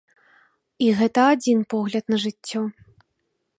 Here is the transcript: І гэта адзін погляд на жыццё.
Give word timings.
І 0.85 0.87
гэта 1.01 1.21
адзін 1.35 1.59
погляд 1.75 2.03
на 2.13 2.17
жыццё. 2.27 2.61